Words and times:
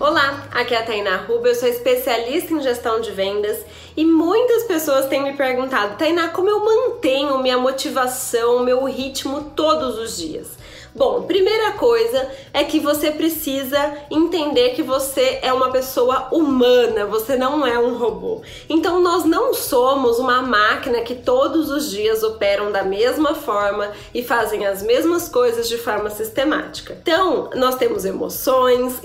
Olá, 0.00 0.48
aqui 0.50 0.74
é 0.74 0.78
a 0.78 0.82
Tainá 0.82 1.16
Ruba, 1.16 1.48
eu 1.48 1.54
sou 1.54 1.68
especialista 1.68 2.54
em 2.54 2.62
gestão 2.62 3.02
de 3.02 3.10
vendas 3.10 3.58
e 3.94 4.02
muitas 4.02 4.62
pessoas 4.62 5.04
têm 5.08 5.22
me 5.22 5.34
perguntado, 5.34 5.98
Tainá, 5.98 6.30
como 6.30 6.48
eu 6.48 6.64
mantenho 6.64 7.38
minha 7.42 7.58
motivação, 7.58 8.64
meu 8.64 8.82
ritmo 8.86 9.52
todos 9.54 9.98
os 9.98 10.16
dias? 10.16 10.56
Bom, 10.92 11.22
primeira 11.22 11.72
coisa 11.72 12.28
é 12.52 12.64
que 12.64 12.80
você 12.80 13.12
precisa 13.12 13.94
entender 14.10 14.70
que 14.70 14.82
você 14.82 15.38
é 15.40 15.52
uma 15.52 15.70
pessoa 15.70 16.26
humana, 16.32 17.06
você 17.06 17.36
não 17.36 17.64
é 17.64 17.78
um 17.78 17.96
robô. 17.96 18.42
Então 18.68 19.00
nós 19.00 19.24
não 19.24 19.54
somos 19.54 20.18
uma 20.18 20.42
máquina 20.42 21.00
que 21.02 21.14
todos 21.14 21.70
os 21.70 21.90
dias 21.90 22.24
operam 22.24 22.72
da 22.72 22.82
mesma 22.82 23.36
forma 23.36 23.92
e 24.12 24.22
fazem 24.24 24.66
as 24.66 24.82
mesmas 24.82 25.28
coisas 25.28 25.68
de 25.68 25.78
forma 25.78 26.10
sistemática. 26.10 26.98
Então, 27.00 27.50
nós 27.54 27.76
temos 27.76 28.04
emoções, 28.04 28.98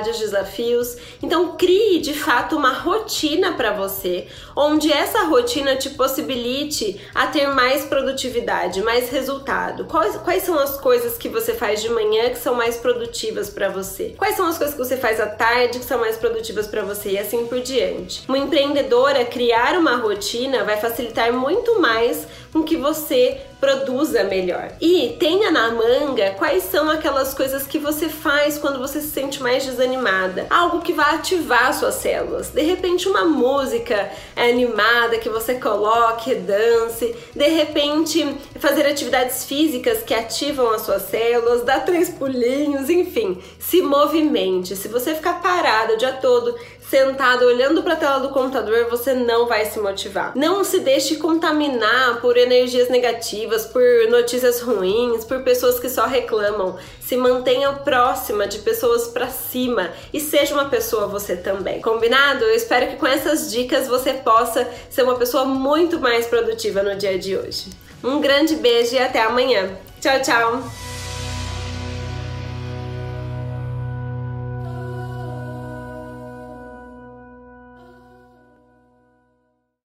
instabilidades, 0.00 0.18
desafios. 0.18 0.96
Então, 1.22 1.56
crie 1.56 2.00
de 2.00 2.14
fato 2.14 2.56
uma 2.56 2.72
rotina 2.72 3.52
para 3.52 3.72
você, 3.72 4.26
onde 4.56 4.92
essa 4.92 5.24
rotina 5.24 5.76
te 5.76 5.90
possibilite 5.90 7.00
a 7.14 7.26
ter 7.26 7.46
mais 7.48 7.84
produtividade, 7.84 8.82
mais 8.82 9.10
resultado. 9.10 9.84
Quais, 9.84 10.16
quais 10.18 10.42
são 10.42 10.58
as 10.58 10.78
coisas 10.80 11.16
que 11.16 11.28
você 11.28 11.54
faz 11.54 11.82
de 11.82 11.88
manhã 11.88 12.30
que 12.30 12.38
são 12.38 12.54
mais 12.54 12.76
produtivas 12.76 13.50
para 13.50 13.68
você? 13.68 14.14
Quais 14.16 14.36
são 14.36 14.46
as 14.46 14.56
coisas 14.56 14.74
que 14.74 14.82
você 14.82 14.96
faz 14.96 15.20
à 15.20 15.26
tarde 15.26 15.78
que 15.78 15.84
são 15.84 16.00
mais 16.00 16.16
produtivas 16.16 16.66
para 16.66 16.82
você? 16.82 17.10
E 17.10 17.18
assim 17.18 17.46
por 17.46 17.60
diante. 17.60 18.24
Uma 18.28 18.38
empreendedora 18.38 19.24
criar 19.24 19.78
uma 19.78 19.96
rotina 19.96 20.64
vai 20.64 20.76
facilitar 20.76 21.32
muito 21.32 21.80
mais 21.80 22.26
com 22.52 22.62
que 22.62 22.76
você 22.76 23.40
produza 23.60 24.24
melhor. 24.24 24.72
E 24.80 25.16
tenha 25.20 25.50
na 25.50 25.70
manga 25.70 26.34
quais 26.38 26.64
são 26.64 26.88
aquelas 26.88 27.34
coisas 27.34 27.66
que 27.66 27.78
você 27.78 28.08
faz 28.08 28.56
quando 28.56 28.78
você 28.78 29.00
se 29.00 29.08
sente 29.08 29.42
mais 29.42 29.64
desanimada. 29.64 30.46
Algo 30.48 30.80
que 30.80 30.94
vai 30.94 31.14
ativar 31.14 31.72
suas 31.74 31.96
células. 31.96 32.48
De 32.48 32.62
repente, 32.62 33.08
uma 33.08 33.24
música 33.24 34.10
animada 34.34 35.18
que 35.18 35.28
você 35.28 35.54
coloque, 35.54 36.34
dance. 36.34 37.14
De 37.36 37.48
repente, 37.48 38.36
fazer 38.58 38.86
atividades 38.86 39.44
físicas 39.44 40.02
que 40.02 40.14
ativam 40.14 40.70
as 40.70 40.82
suas 40.82 41.02
células, 41.02 41.62
dar 41.62 41.84
três 41.84 42.08
pulinhos, 42.08 42.88
enfim, 42.88 43.38
se 43.58 43.82
movimente. 43.82 44.74
Se 44.74 44.88
você 44.88 45.14
ficar 45.14 45.42
parado 45.42 45.94
o 45.94 45.96
dia 45.98 46.12
todo 46.12 46.56
sentado 46.90 47.44
olhando 47.44 47.84
para 47.84 47.92
a 47.92 47.96
tela 47.96 48.18
do 48.18 48.30
computador, 48.30 48.86
você 48.90 49.14
não 49.14 49.46
vai 49.46 49.64
se 49.64 49.78
motivar. 49.78 50.32
Não 50.34 50.64
se 50.64 50.80
deixe 50.80 51.16
contaminar 51.16 52.20
por 52.20 52.36
energias 52.40 52.88
negativas, 52.88 53.66
por 53.66 53.82
notícias 54.08 54.60
ruins, 54.60 55.24
por 55.24 55.42
pessoas 55.42 55.78
que 55.78 55.88
só 55.88 56.06
reclamam. 56.06 56.76
Se 57.00 57.16
mantenha 57.16 57.72
próxima 57.72 58.46
de 58.46 58.58
pessoas 58.58 59.08
para 59.08 59.28
cima 59.28 59.90
e 60.12 60.20
seja 60.20 60.54
uma 60.54 60.68
pessoa 60.68 61.06
você 61.06 61.36
também. 61.36 61.80
Combinado? 61.80 62.44
Eu 62.44 62.54
espero 62.54 62.88
que 62.88 62.96
com 62.96 63.06
essas 63.06 63.50
dicas 63.50 63.88
você 63.88 64.14
possa 64.14 64.68
ser 64.88 65.02
uma 65.02 65.16
pessoa 65.16 65.44
muito 65.44 65.98
mais 66.00 66.26
produtiva 66.26 66.82
no 66.82 66.96
dia 66.96 67.18
de 67.18 67.36
hoje. 67.36 67.70
Um 68.02 68.20
grande 68.20 68.56
beijo 68.56 68.94
e 68.94 68.98
até 68.98 69.22
amanhã. 69.22 69.70
Tchau, 70.00 70.20
tchau! 70.22 70.89